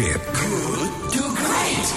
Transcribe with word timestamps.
Good 0.00 0.92
to 1.12 1.24
Great. 1.36 1.88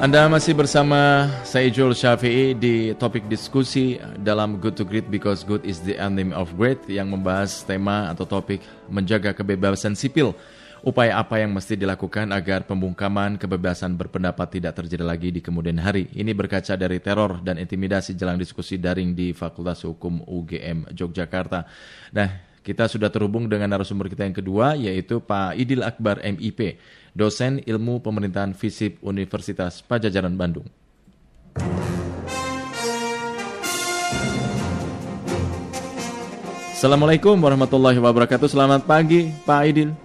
Anda 0.00 0.24
masih 0.32 0.56
bersama 0.56 1.28
saya 1.44 1.68
Joel 1.68 1.92
Syafi'i 1.92 2.56
di 2.56 2.96
topik 2.96 3.28
diskusi 3.28 4.00
dalam 4.16 4.56
Good 4.56 4.80
to 4.80 4.88
Great 4.88 5.12
because 5.12 5.44
good 5.44 5.60
is 5.68 5.84
the 5.84 6.00
enemy 6.00 6.32
of 6.32 6.48
great 6.56 6.80
yang 6.88 7.12
membahas 7.12 7.60
tema 7.60 8.08
atau 8.08 8.24
topik 8.24 8.64
menjaga 8.88 9.36
kebebasan 9.36 9.92
sipil. 9.92 10.32
Upaya 10.80 11.20
apa 11.20 11.44
yang 11.44 11.52
mesti 11.52 11.76
dilakukan 11.76 12.32
agar 12.32 12.64
pembungkaman 12.64 13.36
kebebasan 13.36 13.92
berpendapat 13.92 14.48
tidak 14.48 14.80
terjadi 14.80 15.04
lagi 15.04 15.28
di 15.28 15.44
kemudian 15.44 15.76
hari? 15.76 16.08
Ini 16.16 16.32
berkaca 16.32 16.72
dari 16.72 17.04
teror 17.04 17.44
dan 17.44 17.60
intimidasi 17.60 18.16
jelang 18.16 18.40
diskusi 18.40 18.80
daring 18.80 19.12
di 19.12 19.36
Fakultas 19.36 19.84
Hukum 19.84 20.24
UGM 20.24 20.88
Yogyakarta. 20.96 21.68
Nah, 22.16 22.47
kita 22.68 22.84
sudah 22.84 23.08
terhubung 23.08 23.48
dengan 23.48 23.72
narasumber 23.72 24.12
kita 24.12 24.28
yang 24.28 24.36
kedua 24.36 24.76
yaitu 24.76 25.24
Pak 25.24 25.56
Idil 25.56 25.80
Akbar 25.80 26.20
MIP, 26.20 26.76
dosen 27.16 27.64
ilmu 27.64 28.04
pemerintahan 28.04 28.52
FISIP 28.52 29.00
Universitas 29.00 29.80
Pajajaran 29.80 30.36
Bandung. 30.36 30.68
Assalamualaikum 36.76 37.40
warahmatullahi 37.40 37.96
wabarakatuh. 37.96 38.46
Selamat 38.52 38.84
pagi, 38.84 39.32
Pak 39.48 39.62
Idil. 39.64 39.96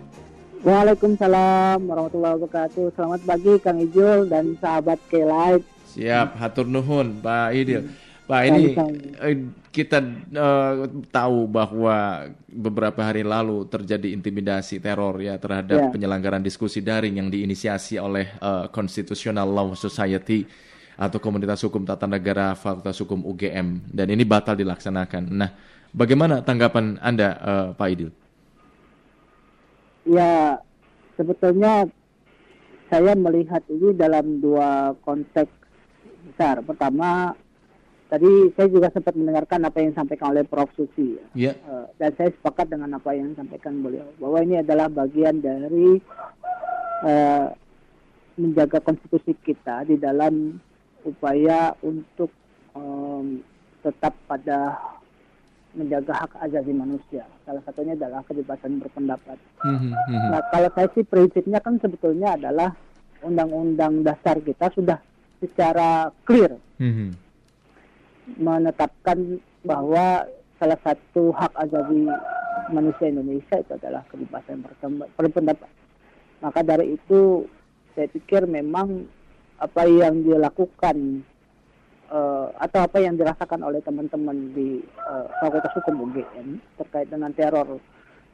Waalaikumsalam 0.64 1.84
warahmatullahi 1.84 2.40
wabarakatuh. 2.40 2.96
Selamat 2.96 3.22
pagi 3.28 3.54
Kang 3.60 3.84
Ijul 3.84 4.32
dan 4.32 4.56
sahabat 4.64 5.04
K-Light. 5.12 5.68
Siap, 5.94 6.40
hatur 6.40 6.66
nuhun 6.66 7.20
Pak 7.20 7.52
Idil. 7.60 7.92
Pak 8.34 8.44
ini 8.50 8.74
eh, 9.22 9.38
kita 9.70 10.02
uh, 10.34 10.90
tahu 11.14 11.46
bahwa 11.46 12.26
beberapa 12.50 13.06
hari 13.06 13.22
lalu 13.22 13.70
terjadi 13.70 14.10
intimidasi 14.10 14.82
teror 14.82 15.22
ya 15.22 15.38
terhadap 15.38 15.78
Ya. 15.78 15.90
penyelenggaraan 15.94 16.42
diskusi 16.42 16.82
daring 16.82 17.22
yang 17.22 17.30
diinisiasi 17.30 18.02
oleh 18.02 18.34
uh, 18.42 18.74
Constitutional 18.74 19.46
Law 19.46 19.78
Society 19.78 20.50
atau 20.98 21.22
Komunitas 21.22 21.62
Hukum 21.62 21.86
Tata 21.86 22.10
Negara 22.10 22.58
Fakultas 22.58 22.98
Hukum 22.98 23.22
UGM 23.22 23.94
dan 23.94 24.08
ini 24.10 24.26
batal 24.26 24.58
dilaksanakan. 24.58 25.30
Nah, 25.30 25.54
bagaimana 25.94 26.42
tanggapan 26.42 26.98
Anda 27.06 27.30
uh, 27.38 27.68
Pak 27.78 27.88
Idil? 27.94 28.10
Ya, 30.10 30.58
sebetulnya 31.18 31.86
saya 32.90 33.14
melihat 33.14 33.62
ini 33.70 33.94
dalam 33.94 34.42
dua 34.42 34.98
konteks 35.06 35.54
besar. 36.34 36.62
Pertama, 36.66 37.38
tadi 38.14 38.54
saya 38.54 38.70
juga 38.70 38.94
sempat 38.94 39.18
mendengarkan 39.18 39.66
apa 39.66 39.82
yang 39.82 39.90
disampaikan 39.90 40.38
oleh 40.38 40.46
Prof. 40.46 40.70
Susi. 40.78 41.18
ya. 41.34 41.50
Ya. 41.50 41.54
Eh, 41.58 41.86
dan 41.98 42.14
saya 42.14 42.30
sepakat 42.30 42.70
dengan 42.70 42.94
apa 42.94 43.10
yang 43.18 43.34
disampaikan 43.34 43.82
beliau 43.82 44.06
bahwa 44.22 44.38
ini 44.46 44.62
adalah 44.62 44.86
bagian 44.86 45.42
dari 45.42 45.98
eh, 47.10 47.48
menjaga 48.38 48.78
konstitusi 48.86 49.34
kita 49.42 49.90
di 49.90 49.98
dalam 49.98 50.62
upaya 51.06 51.74
untuk 51.86 52.30
em, 52.74 53.46
tetap 53.86 54.14
pada 54.26 54.78
menjaga 55.74 56.14
hak 56.26 56.32
asasi 56.50 56.74
manusia. 56.74 57.26
Salah 57.46 57.62
satunya 57.66 57.94
adalah 57.98 58.22
kebebasan 58.26 58.78
berpendapat. 58.82 59.38
Mhm, 59.66 59.90
mhm. 59.90 60.30
Nah, 60.34 60.42
kalau 60.54 60.70
saya 60.74 60.88
sih 60.94 61.06
prinsipnya 61.06 61.60
kan 61.62 61.82
sebetulnya 61.82 62.38
adalah 62.38 62.74
undang-undang 63.22 64.02
dasar 64.06 64.38
kita 64.42 64.70
sudah 64.74 64.98
secara 65.44 66.10
clear 66.24 66.56
Mhm. 66.80 67.23
Menetapkan 68.40 69.40
bahwa 69.64 70.28
salah 70.60 70.80
satu 70.84 71.36
hak 71.36 71.52
asasi 71.60 72.08
manusia 72.72 73.12
Indonesia 73.12 73.60
itu 73.60 73.72
adalah 73.76 74.04
kebebasan 74.08 74.64
berpendapat. 75.20 75.70
Maka 76.40 76.60
dari 76.64 76.96
itu 76.96 77.48
saya 77.96 78.08
pikir 78.08 78.48
memang 78.48 79.08
apa 79.60 79.84
yang 79.88 80.24
dilakukan 80.24 81.24
eh, 82.12 82.48
atau 82.52 82.80
apa 82.84 82.98
yang 83.00 83.16
dirasakan 83.16 83.64
oleh 83.64 83.80
teman-teman 83.84 84.52
di 84.56 84.84
eh, 84.84 85.26
Fakultas 85.40 85.72
Hukum 85.76 86.12
UGM 86.12 86.60
terkait 86.80 87.08
dengan 87.12 87.32
teror 87.32 87.80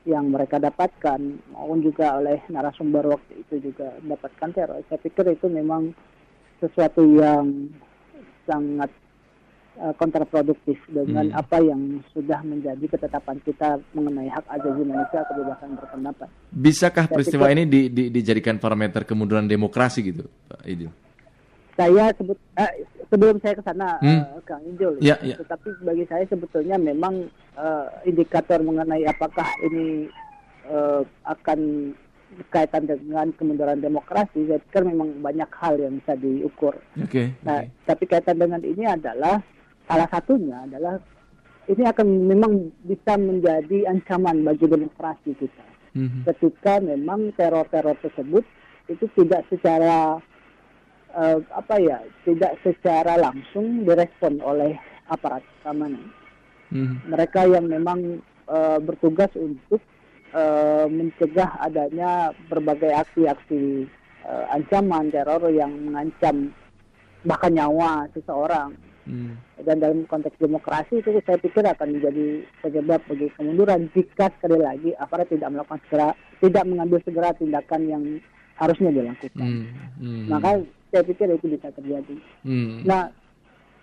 yang 0.08 0.32
mereka 0.32 0.58
dapatkan 0.58 1.20
maupun 1.54 1.84
juga 1.84 2.18
oleh 2.18 2.40
narasumber 2.48 3.20
waktu 3.20 3.46
itu 3.46 3.72
juga 3.72 3.94
mendapatkan 4.02 4.50
teror. 4.56 4.80
Saya 4.88 5.00
pikir 5.02 5.28
itu 5.34 5.52
memang 5.52 5.92
sesuatu 6.64 7.04
yang 7.04 7.70
sangat 8.48 8.90
eh, 9.80 9.94
kontraproduktif 9.96 10.76
dengan 10.88 11.32
Hmm. 11.32 11.40
apa 11.40 11.58
yang 11.60 11.82
sudah 12.12 12.44
menjadi 12.44 12.84
ketetapan 12.86 13.40
kita 13.42 13.80
mengenai 13.92 14.28
hak 14.28 14.44
asasi 14.50 14.84
manusia 14.84 15.24
kebebasan 15.24 15.70
berpendapat. 15.74 16.28
Bisakah 16.52 17.06
Saya 17.08 17.14
peristiwa 17.16 17.48
pikir- 17.48 17.56
ini 17.56 17.64
di- 17.66 17.90
di- 17.90 18.10
dijadikan 18.12 18.56
parameter 18.58 19.02
kemunduran 19.04 19.48
demokrasi 19.48 20.04
gitu, 20.06 20.28
Pak 20.46 20.62
Idil? 20.64 20.92
Saya 21.74 22.12
sebut 22.12 22.36
eh, 22.56 22.74
sebelum 23.08 23.40
saya 23.40 23.56
ke 23.56 23.64
sana 23.64 23.96
Hmm. 23.98 24.20
eh, 24.20 24.44
Kang 24.44 24.60
Ijul, 24.68 25.00
Ya, 25.00 25.16
ya. 25.24 25.40
tetapi 25.40 25.72
bagi 25.80 26.04
saya 26.06 26.28
sebetulnya 26.28 26.76
memang 26.76 27.32
eh, 27.56 27.86
indikator 28.04 28.60
mengenai 28.60 29.04
apakah 29.06 29.48
ini 29.64 30.12
eh, 30.68 31.02
akan 31.24 31.60
berkaitan 32.30 32.86
dengan 32.86 33.34
kemunduran 33.34 33.80
demokrasi, 33.80 34.46
saya 34.46 34.62
pikir 34.62 34.86
memang 34.86 35.18
banyak 35.18 35.50
hal 35.56 35.76
yang 35.76 35.98
bisa 35.98 36.14
diukur. 36.14 36.78
Oke. 36.96 37.34
Nah, 37.42 37.66
oke. 37.66 37.74
tapi 37.84 38.04
kaitan 38.06 38.38
dengan 38.38 38.62
ini 38.62 38.86
adalah 38.86 39.42
salah 39.90 40.06
satunya 40.14 40.62
adalah 40.70 41.02
ini 41.66 41.82
akan 41.82 42.08
memang 42.30 42.70
bisa 42.86 43.18
menjadi 43.18 43.90
ancaman 43.90 44.46
bagi 44.46 44.70
demokrasi 44.70 45.34
kita. 45.34 45.66
Mhm. 45.98 46.30
Ketika 46.30 46.78
memang 46.78 47.34
teror-teror 47.34 47.98
tersebut 47.98 48.46
itu 48.86 49.10
tidak 49.18 49.50
secara 49.50 50.22
eh, 51.10 51.42
apa 51.50 51.76
ya, 51.82 52.06
tidak 52.22 52.54
secara 52.62 53.18
langsung 53.18 53.82
direspon 53.82 54.38
oleh 54.46 54.78
aparat 55.10 55.42
keamanan. 55.66 56.14
Mhm. 56.70 57.10
Mereka 57.10 57.50
yang 57.50 57.66
memang 57.66 58.22
eh, 58.46 58.80
bertugas 58.82 59.34
untuk 59.34 59.82
eh, 60.38 60.86
mencegah 60.86 61.66
adanya 61.66 62.30
berbagai 62.46 62.94
aksi-aksi 62.94 63.90
eh, 64.26 64.46
ancaman 64.54 65.10
teror 65.10 65.50
yang 65.50 65.74
mengancam 65.74 66.54
bahkan 67.26 67.52
nyawa 67.52 68.08
seseorang 68.14 68.78
Mhm. 69.10 69.34
Dan 69.68 69.84
dalam 69.84 70.08
konteks 70.08 70.40
demokrasi 70.40 71.04
itu 71.04 71.20
saya 71.28 71.36
pikir 71.36 71.64
akan 71.68 72.00
menjadi 72.00 72.48
penyebab 72.64 73.04
bagi 73.08 73.28
kemunduran 73.36 73.92
jika 73.92 74.32
sekali 74.40 74.60
lagi 74.60 74.90
aparat 74.96 75.28
tidak 75.28 75.52
melakukan 75.52 75.80
segera 75.88 76.10
tidak 76.40 76.64
mengambil 76.64 77.00
segera 77.04 77.30
tindakan 77.36 77.82
yang 77.88 78.04
harusnya 78.56 78.92
dilakukan. 78.92 79.40
Mhm. 79.44 79.66
Mhm. 80.00 80.26
Maka 80.32 80.50
saya 80.92 81.04
pikir 81.04 81.28
itu 81.32 81.48
bisa 81.48 81.68
terjadi. 81.72 82.16
Mhm. 82.44 82.88
Nah, 82.88 83.12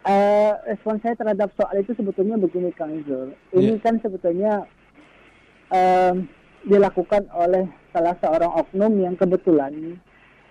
eh, 0.05 0.53
respon 0.69 1.01
saya 1.01 1.17
terhadap 1.17 1.53
soal 1.57 1.77
itu 1.77 1.93
sebetulnya 1.97 2.37
begini 2.37 2.73
Kang 2.73 2.93
Izul. 2.93 3.33
Ini 3.53 3.77
Ya. 3.77 3.83
kan 3.83 4.01
sebetulnya 4.01 4.53
em, 5.67 6.31
dilakukan 6.63 7.27
oleh 7.35 7.67
salah 7.91 8.15
seorang 8.23 8.55
oknum 8.55 9.03
yang 9.03 9.19
kebetulan 9.19 9.99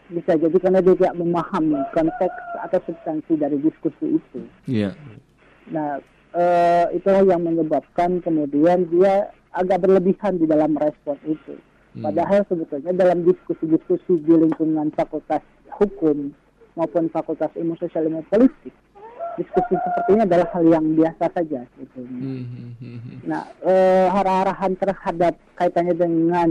bisa 0.09 0.37
jadi 0.37 0.57
karena 0.61 0.79
dia 0.85 0.95
tidak 0.97 1.15
memahami 1.17 1.81
konteks 1.93 2.37
atau 2.61 2.79
substansi 2.85 3.33
dari 3.37 3.57
diskusi 3.57 4.21
itu. 4.21 4.39
Iya. 4.69 4.93
Nah, 5.73 5.97
eh, 6.37 6.85
itulah 6.93 7.25
yang 7.25 7.41
menyebabkan 7.41 8.21
kemudian 8.21 8.85
dia 8.93 9.33
agak 9.55 9.81
berlebihan 9.81 10.37
di 10.37 10.45
dalam 10.45 10.77
respon 10.77 11.17
itu. 11.25 11.57
Hmm. 11.95 12.11
Padahal 12.11 12.43
sebetulnya 12.45 12.91
dalam 12.91 13.23
diskusi-diskusi 13.23 14.19
di 14.19 14.33
lingkungan 14.35 14.91
fakultas 14.93 15.41
hukum 15.79 16.35
maupun 16.75 17.07
fakultas 17.07 17.49
ilmu 17.55 17.79
sosial 17.79 18.11
ilmu 18.11 18.21
politik, 18.27 18.75
diskusi 19.39 19.73
seperti 19.79 20.09
ini 20.19 20.21
adalah 20.27 20.47
hal 20.51 20.63
yang 20.67 20.85
biasa 20.93 21.25
saja. 21.31 21.63
Gitu. 21.79 21.99
Mhm. 22.03 22.43
Mhm. 22.83 23.15
Nah, 23.25 23.47
eh, 23.63 24.07
arah-arahan 24.11 24.75
terhadap 24.75 25.39
kaitannya 25.55 25.95
dengan 25.95 26.49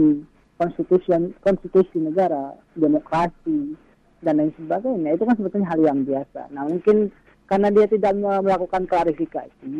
konstitusi 0.55 1.11
konstitusi 1.43 1.99
negara, 1.99 2.55
demokrasi 2.75 3.75
dan 4.23 4.39
lain 4.39 4.51
sebagainya 4.55 5.13
itu 5.13 5.23
kan 5.27 5.35
sebetulnya 5.35 5.69
hal 5.69 5.81
yang 5.83 5.99
biasa. 6.01 6.47
Nah, 6.55 6.63
mungkin 6.65 7.11
karena 7.45 7.69
dia 7.69 7.85
tidak 7.85 8.15
me- 8.15 8.41
melakukan 8.41 8.87
klarifikasi, 8.87 9.73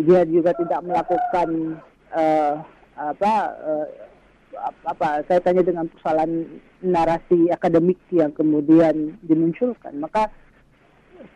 dia 0.00 0.20
juga 0.26 0.50
tidak 0.56 0.80
melakukan 0.82 1.48
eh, 2.10 2.54
apa 2.96 3.32
ap- 4.56 4.84
apa 4.84 5.06
kaitannya 5.24 5.64
dengan 5.64 5.86
persoalan 5.88 6.60
narasi 6.82 7.48
akademik 7.52 8.00
yang 8.10 8.32
kemudian 8.32 9.16
dimunculkan, 9.22 9.96
maka 9.96 10.32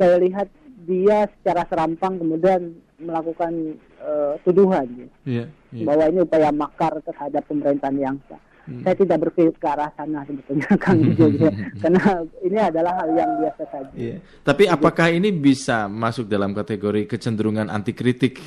saya 0.00 0.19
lihat 0.19 0.49
dia 0.87 1.26
secara 1.41 1.64
serampang 1.70 2.19
kemudian 2.19 2.75
melakukan 2.97 3.76
eh, 4.00 4.35
tuduhan 4.43 4.88
ya, 4.97 5.09
Iya. 5.25 5.44
Iya. 5.73 5.85
bahwa 5.85 6.05
ini 6.09 6.20
upaya 6.25 6.50
makar 6.50 6.99
terhadap 7.05 7.44
pemerintahan 7.47 7.97
yang 8.00 8.17
sah. 8.26 8.41
Hmm. 8.66 8.82
Saya 8.82 8.98
tidak 8.98 9.18
berpikir 9.22 9.54
ke 9.54 9.68
arah 9.70 9.94
sana 9.94 10.26
sebetulnya 10.26 10.66
Kang 10.82 10.98
Ijo 10.98 11.30
gitu 11.30 11.46
karena 11.82 12.02
ini 12.42 12.58
adalah 12.58 12.98
hal 12.98 13.14
yang 13.14 13.30
biasa 13.38 13.62
saja. 13.70 13.92
Iya. 13.94 14.18
Tapi 14.42 14.66
apakah 14.66 15.06
ini 15.14 15.30
bisa 15.30 15.86
masuk 15.86 16.26
dalam 16.26 16.50
kategori 16.50 17.06
kecenderungan 17.06 17.70
anti 17.70 17.94
kritik? 17.94 18.42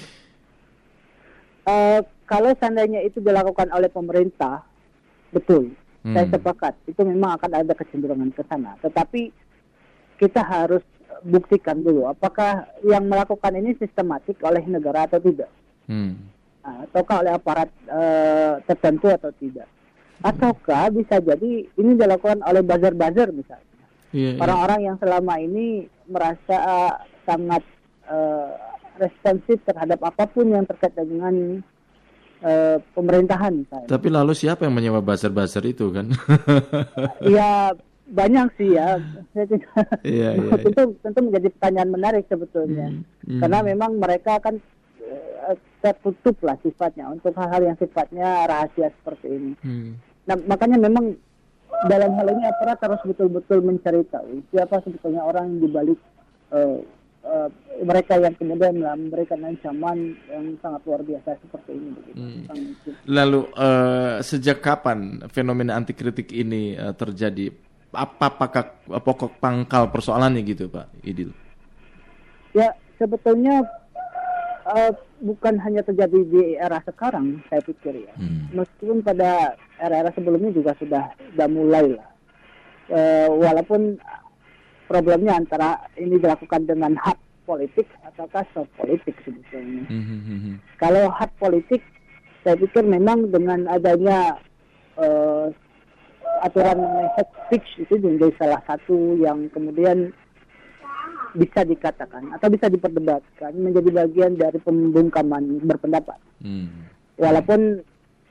Eh, 1.63 1.99
kalau 2.27 2.51
seandainya 2.59 2.99
itu 3.05 3.23
dilakukan 3.23 3.71
oleh 3.71 3.87
pemerintah, 3.87 4.65
betul. 5.31 5.71
hmm. 6.03 6.15
saya 6.15 6.27
sepakat 6.35 6.73
itu 6.89 7.01
memang 7.07 7.39
akan 7.39 7.51
ada 7.63 7.73
kecenderungan 7.73 8.29
ke 8.35 8.43
sana. 8.45 8.75
Tetapi 8.83 9.31
kita 10.19 10.43
harus 10.43 10.83
buktikan 11.23 11.79
dulu 11.83 12.07
apakah 12.07 12.67
yang 12.83 13.03
melakukan 13.07 13.51
ini 13.55 13.75
sistematik 13.75 14.39
oleh 14.39 14.63
negara 14.67 15.03
atau 15.07 15.19
tidak, 15.19 15.51
hmm. 15.91 16.15
nah, 16.63 16.87
ataukah 16.87 17.27
oleh 17.27 17.33
aparat 17.35 17.69
uh, 17.91 18.63
tertentu 18.63 19.11
atau 19.11 19.31
tidak, 19.35 19.67
ataukah 20.19 20.91
bisa 20.91 21.23
jadi 21.23 21.51
ini 21.65 21.91
dilakukan 21.95 22.43
oleh 22.43 22.59
buzzer-buzzer 22.63 23.31
misalnya, 23.31 23.67
yeah, 24.11 24.35
iya. 24.35 24.39
orang-orang 24.41 24.79
yeah. 24.79 24.87
yang 24.91 24.97
selama 24.99 25.33
ini 25.39 25.65
merasa 26.11 26.55
uh, 26.59 26.93
sangat 27.23 27.63
uh, 28.09 28.51
responsif 28.99 29.63
terhadap 29.63 30.03
apa 30.03 30.27
pun 30.27 30.51
yang 30.51 30.67
terkait 30.67 30.91
dengan 30.99 31.63
uh, 32.43 32.77
pemerintahan 32.91 33.63
misalnya. 33.63 33.87
Tapi 33.87 34.07
lalu 34.11 34.35
siapa 34.35 34.67
yang 34.67 34.75
menyewa 34.75 34.99
buzzer-buzzer 34.99 35.63
itu 35.63 35.87
kan? 35.95 36.11
ya 37.35 37.71
banyak 38.09 38.47
sih 38.59 38.75
ya. 38.75 38.99
Iya, 40.03 40.29
iya, 40.35 40.53
tentu 40.59 40.83
iya. 40.83 40.99
tentu 40.99 41.19
menjadi 41.23 41.47
pertanyaan 41.55 41.89
menarik 41.95 42.23
sebetulnya. 42.27 42.91
Hmm, 42.91 43.03
hmm. 43.23 43.39
Karena 43.39 43.59
memang 43.63 43.91
mereka 44.01 44.41
kan 44.43 44.59
tertutup 45.79 46.35
lah 46.43 46.59
sifatnya 46.59 47.07
untuk 47.07 47.31
hal-hal 47.39 47.71
yang 47.71 47.77
sifatnya 47.79 48.45
rahasia 48.45 48.91
seperti 48.99 49.27
ini. 49.31 49.53
Hmm. 49.63 49.91
Nah, 50.29 50.37
makanya 50.45 50.77
memang 50.77 51.17
dalam 51.89 52.11
hal 52.13 52.27
ini 52.29 52.43
aparat 52.45 52.77
harus 52.85 53.01
betul-betul 53.01 53.65
mencari 53.65 54.05
tahu 54.13 54.45
siapa 54.53 54.77
sebetulnya 54.85 55.25
orang 55.25 55.49
yang 55.49 55.59
dibalik 55.65 55.99
uh, 56.53 56.77
uh, 57.25 57.49
mereka 57.81 58.19
yang 58.19 58.35
kemudian 58.35 58.77
memberikan 58.77 59.41
ancaman 59.41 60.13
yang 60.29 60.53
sangat 60.59 60.81
luar 60.85 61.01
biasa 61.01 61.39
seperti 61.39 61.71
ini. 61.79 62.01
Hmm. 62.13 62.43
Lalu 63.09 63.41
uh, 63.55 64.19
sejak 64.19 64.61
kapan 64.61 65.23
fenomena 65.31 65.79
anti 65.79 65.95
kritik 65.95 66.29
ini 66.35 66.75
uh, 66.75 66.93
terjadi? 66.93 67.49
Apa 67.89 68.29
apakah 68.29 68.85
pokok 68.85 69.41
pangkal 69.41 69.89
persoalannya 69.89 70.45
gitu, 70.45 70.69
Pak 70.69 70.93
Idil? 71.01 71.33
Ya 72.53 72.69
sebetulnya 73.01 73.65
uh, 74.67 74.93
bukan 75.23 75.57
hanya 75.57 75.81
terjadi 75.81 76.19
di 76.21 76.53
era 76.53 76.77
sekarang, 76.85 77.41
saya 77.49 77.65
pikir 77.65 78.05
ya. 78.05 78.13
Hmm. 78.19 78.51
Meskipun 78.53 79.01
pada 79.01 79.57
era-era 79.79 80.11
sebelumnya 80.13 80.51
juga 80.51 80.75
sudah 80.77 81.15
sudah 81.33 81.47
mulai 81.47 81.95
lah. 81.95 82.09
Uh, 82.89 83.29
walaupun 83.37 84.01
problemnya 84.89 85.37
antara 85.37 85.77
ini 85.95 86.17
dilakukan 86.17 86.65
dengan 86.65 86.97
hak 86.97 87.17
politik 87.45 87.85
ataukah 88.05 88.45
soft 88.53 88.69
politik 88.77 89.13
sebetulnya. 89.21 89.85
Mm-hmm. 89.89 90.55
Kalau 90.81 91.09
hak 91.13 91.33
politik, 91.37 91.81
saya 92.41 92.57
pikir 92.57 92.85
memang 92.85 93.29
dengan 93.29 93.69
adanya 93.69 94.37
uh, 94.97 95.49
aturan 96.45 96.81
hate 97.17 97.33
speech 97.45 97.69
itu 97.85 97.97
menjadi 98.01 98.33
salah 98.37 98.61
satu 98.65 99.17
yang 99.17 99.49
kemudian 99.49 100.13
bisa 101.37 101.61
dikatakan 101.61 102.33
atau 102.33 102.49
bisa 102.49 102.69
diperdebatkan 102.73 103.53
menjadi 103.53 104.05
bagian 104.05 104.33
dari 104.33 104.57
pembungkaman 104.61 105.61
berpendapat. 105.61 106.17
Mm. 106.41 106.89
Walaupun 107.21 107.85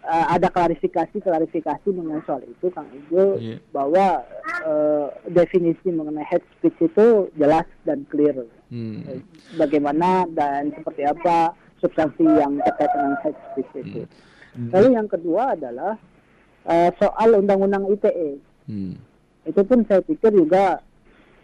uh, 0.09 0.27
ada 0.33 0.49
klarifikasi 0.49 1.21
klarifikasi 1.21 1.89
mengenai 1.93 2.25
soal 2.25 2.41
itu 2.49 2.73
Kang 2.73 2.89
Ijo 2.89 3.37
yeah. 3.37 3.61
bahwa 3.71 4.25
uh, 4.65 5.13
definisi 5.29 5.93
mengenai 5.93 6.25
hate 6.25 6.49
speech 6.57 6.81
itu 6.81 7.29
jelas 7.37 7.69
dan 7.85 8.09
clear 8.09 8.49
hmm. 8.73 9.21
bagaimana 9.61 10.25
dan 10.33 10.73
seperti 10.73 11.05
apa 11.05 11.53
substansi 11.85 12.25
yang 12.25 12.59
terkait 12.65 12.91
dengan 12.91 13.15
hate 13.23 13.41
speech 13.53 13.73
itu. 13.85 14.03
Hmm. 14.57 14.71
Lalu 14.75 14.89
yang 14.97 15.07
kedua 15.07 15.55
adalah 15.55 15.95
uh, 16.67 16.91
soal 16.99 17.39
undang-undang 17.39 17.87
ITE. 17.93 18.41
Hmm. 18.67 18.97
Itu 19.47 19.63
pun 19.63 19.85
saya 19.87 20.03
pikir 20.03 20.35
juga 20.35 20.83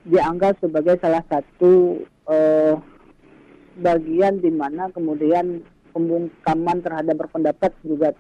dianggap 0.05 0.61
sebagai 0.61 1.01
salah 1.01 1.25
satu 1.31 2.05
uh, 2.29 2.75
bagian 3.81 4.43
di 4.43 4.53
mana 4.53 4.93
kemudian 4.93 5.65
pembungkaman 5.95 6.83
terhadap 6.83 7.17
berpendapat 7.17 7.73
juga 7.87 8.13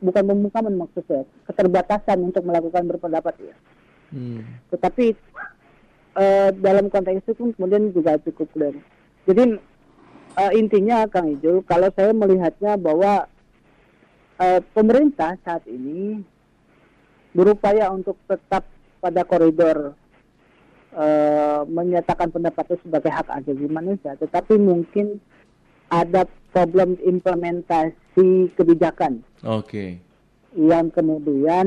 bukan 0.00 0.24
pembukaan 0.24 0.74
maksud 0.74 1.04
saya 1.04 1.24
keterbatasan 1.46 2.18
untuk 2.24 2.42
melakukan 2.48 2.88
berpendapat 2.88 3.34
ya 3.40 3.54
hmm. 4.16 4.40
tetapi 4.72 5.12
uh, 6.16 6.50
dalam 6.56 6.88
konteks 6.88 7.28
itu 7.28 7.32
pun 7.36 7.52
kemudian 7.54 7.92
juga 7.92 8.16
cukup 8.24 8.48
clear 8.56 8.74
jadi 9.28 9.60
uh, 10.40 10.52
intinya 10.56 11.04
Kang 11.06 11.28
Ijul 11.36 11.62
kalau 11.68 11.92
saya 11.92 12.16
melihatnya 12.16 12.80
bahwa 12.80 13.28
uh, 14.40 14.60
pemerintah 14.72 15.36
saat 15.44 15.62
ini 15.68 16.24
berupaya 17.36 17.92
untuk 17.92 18.16
tetap 18.26 18.66
pada 18.98 19.22
koridor 19.22 19.94
uh, 20.96 21.62
menyatakan 21.68 22.32
pendapat 22.32 22.74
itu 22.74 22.88
sebagai 22.88 23.12
hak 23.12 23.28
asasi 23.28 23.68
manusia 23.68 24.16
tetapi 24.16 24.56
mungkin 24.56 25.20
ada 25.92 26.24
problem 26.50 26.96
implementasi 27.02 27.99
kebijakan. 28.54 29.22
Oke. 29.46 29.64
Okay. 29.66 29.90
Yang 30.56 30.86
kemudian 30.98 31.66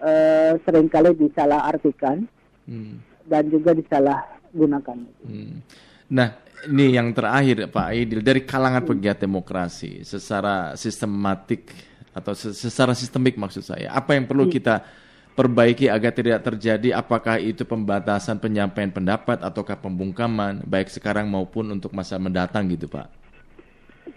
uh, 0.00 0.52
sering 0.64 0.88
kali 0.88 1.12
disalahartikan 1.16 2.24
hmm. 2.64 3.26
dan 3.28 3.44
juga 3.52 3.76
disalahgunakan. 3.76 4.98
Hmm. 5.24 5.60
Nah, 6.10 6.28
ini 6.66 6.96
yang 6.96 7.12
terakhir 7.12 7.68
Pak 7.70 7.86
Aidil 7.92 8.20
dari 8.24 8.42
kalangan 8.44 8.84
pegiat 8.84 9.20
demokrasi 9.22 10.02
secara 10.02 10.74
sistematik 10.74 11.70
atau 12.10 12.34
secara 12.34 12.92
sistemik 12.96 13.38
maksud 13.38 13.62
saya, 13.62 13.94
apa 13.94 14.18
yang 14.18 14.26
perlu 14.26 14.50
hmm. 14.50 14.54
kita 14.58 14.74
perbaiki 15.38 15.86
agar 15.86 16.10
tidak 16.10 16.42
terjadi 16.42 16.98
apakah 16.98 17.38
itu 17.38 17.62
pembatasan 17.62 18.42
penyampaian 18.42 18.90
pendapat 18.90 19.40
ataukah 19.40 19.78
pembungkaman 19.78 20.66
baik 20.66 20.90
sekarang 20.90 21.30
maupun 21.30 21.70
untuk 21.70 21.94
masa 21.94 22.18
mendatang 22.18 22.66
gitu 22.68 22.90
Pak? 22.90 23.19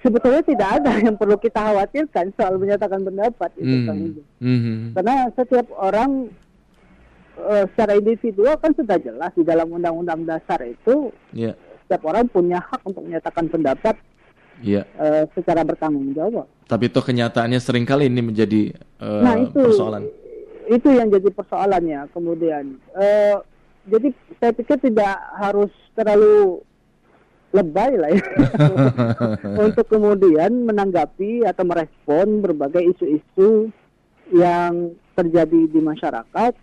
Sebetulnya 0.01 0.41
tidak 0.41 0.69
ada 0.81 0.91
yang 0.97 1.15
perlu 1.19 1.37
kita 1.37 1.59
khawatirkan 1.59 2.33
soal 2.33 2.57
menyatakan 2.57 3.03
pendapat 3.03 3.51
itu 3.59 3.75
mm. 3.75 3.85
kan 3.85 3.97
mm-hmm. 4.41 4.77
karena 4.97 5.15
setiap 5.35 5.67
orang 5.75 6.31
uh, 7.37 7.65
secara 7.73 7.97
individual 7.97 8.55
kan 8.57 8.71
sudah 8.73 8.97
jelas 9.01 9.31
di 9.33 9.43
dalam 9.45 9.69
undang-undang 9.69 10.25
dasar 10.25 10.61
itu 10.65 11.13
yeah. 11.33 11.53
setiap 11.85 12.05
orang 12.09 12.29
punya 12.29 12.61
hak 12.61 12.81
untuk 12.85 13.03
menyatakan 13.05 13.45
pendapat 13.49 13.95
yeah. 14.61 14.85
uh, 14.99 15.25
secara 15.33 15.65
bertanggung 15.65 16.13
jawab. 16.13 16.47
Tapi 16.69 16.89
itu 16.89 16.99
kenyataannya 17.01 17.59
sering 17.59 17.85
kali 17.85 18.07
ini 18.07 18.21
menjadi 18.23 18.73
uh, 19.01 19.21
nah, 19.23 19.35
itu, 19.37 19.59
persoalan. 19.59 20.03
Itu 20.69 20.89
yang 20.93 21.12
jadi 21.12 21.29
persoalannya 21.33 22.00
kemudian. 22.15 22.79
Uh, 22.95 23.43
jadi 23.83 24.15
saya 24.39 24.55
pikir 24.55 24.79
tidak 24.79 25.19
harus 25.35 25.71
terlalu 25.91 26.63
lebay 27.53 27.93
lah 28.01 28.10
ya 28.10 28.25
untuk 29.69 29.86
kemudian 29.86 30.65
menanggapi 30.65 31.45
atau 31.45 31.63
merespon 31.63 32.41
berbagai 32.41 32.81
isu-isu 32.98 33.69
yang 34.33 34.98
terjadi 35.13 35.69
di 35.69 35.79
masyarakat 35.79 36.53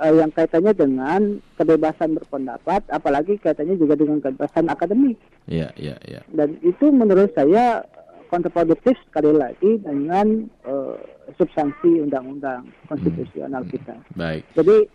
uh, 0.00 0.12
yang 0.16 0.32
kaitannya 0.32 0.72
dengan 0.72 1.20
kebebasan 1.60 2.16
berpendapat, 2.16 2.88
apalagi 2.88 3.36
kaitannya 3.36 3.76
juga 3.76 4.00
dengan 4.00 4.24
kebebasan 4.24 4.72
akademik. 4.72 5.20
Iya, 5.44 5.68
iya, 5.76 6.00
iya. 6.08 6.24
Dan 6.32 6.56
itu 6.64 6.88
menurut 6.88 7.28
saya 7.36 7.84
kontraproduktif 8.32 8.96
sekali 9.04 9.36
lagi 9.36 9.76
dengan 9.84 10.48
uh, 10.64 10.96
substansi 11.36 12.00
undang-undang 12.00 12.64
konstitusional 12.88 13.66
hmm. 13.66 13.70
kita. 13.76 13.94
Baik. 14.16 14.42
Jadi 14.56 14.88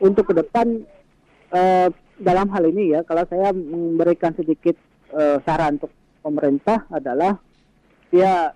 untuk 0.00 0.32
ke 0.32 0.34
depan 0.40 0.82
uh, 1.52 1.88
dalam 2.20 2.52
hal 2.52 2.68
ini 2.68 2.94
ya, 2.94 3.00
kalau 3.02 3.24
saya 3.26 3.50
memberikan 3.56 4.36
sedikit 4.36 4.76
uh, 5.16 5.40
saran 5.42 5.80
untuk 5.80 5.92
pemerintah 6.20 6.84
adalah 6.92 7.40
ya 8.12 8.52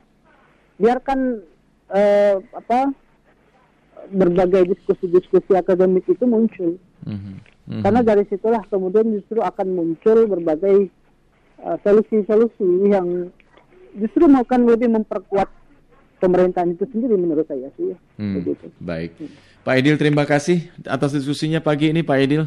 biarkan 0.77 1.41
uh, 1.89 2.37
apa 2.53 2.93
berbagai 4.13 4.77
diskusi-diskusi 4.77 5.57
akademik 5.57 6.05
itu 6.05 6.29
muncul. 6.29 6.77
Mm-hmm. 7.09 7.35
Mm-hmm. 7.65 7.83
Karena 7.83 8.01
dari 8.05 8.25
situlah 8.29 8.61
kemudian 8.69 9.09
justru 9.17 9.41
akan 9.41 9.69
muncul 9.73 10.29
berbagai 10.29 10.93
uh, 11.65 11.81
solusi-solusi 11.81 12.93
yang 12.93 13.33
justru 13.97 14.29
akan 14.29 14.61
lebih 14.69 14.93
memperkuat 14.93 15.49
pemerintahan 16.21 16.77
itu 16.77 16.85
sendiri 16.93 17.17
menurut 17.17 17.45
saya 17.45 17.69
sih. 17.77 17.93
Hmm. 18.17 18.41
Baik. 18.81 19.13
Hmm. 19.21 19.33
Pak 19.65 19.75
Edil 19.81 19.97
terima 20.01 20.25
kasih 20.25 20.69
atas 20.89 21.13
diskusinya 21.13 21.61
pagi 21.61 21.93
ini 21.93 22.01
Pak 22.05 22.19
Edil. 22.21 22.45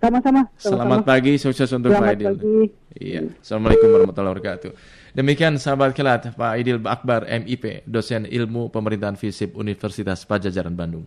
Sama-sama. 0.00 0.48
Selamat 0.56 1.04
pagi, 1.04 1.36
sukses 1.36 1.68
untuk 1.76 1.92
Selamat 1.92 2.08
Pak 2.08 2.12
Aidil. 2.16 2.28
Pagi. 2.32 2.56
Iya. 2.96 3.20
Assalamualaikum 3.36 3.88
warahmatullahi 3.92 4.32
wabarakatuh. 4.32 4.70
Demikian 5.12 5.60
sahabat 5.60 5.92
kelat 5.92 6.32
Pak 6.32 6.50
Aidil 6.56 6.80
Akbar 6.88 7.28
MIP, 7.28 7.84
dosen 7.84 8.24
ilmu 8.24 8.72
pemerintahan 8.72 9.20
FISIP 9.20 9.52
Universitas 9.58 10.24
Pajajaran 10.24 10.72
Bandung. 10.72 11.04